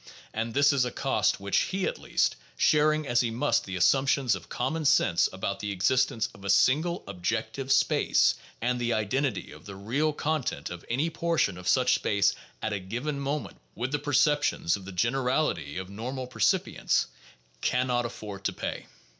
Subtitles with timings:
[0.33, 4.33] And this is a cost which he at least,— sharing as he must the assumptions
[4.33, 8.33] of common sense about the existence of a single objective space
[8.63, 12.33] and the identity of the "real" content of any portion of such space
[12.63, 17.05] at a given moment with the perceptions of the generality of normal percipients,—
[17.61, 18.87] can not afford to pay.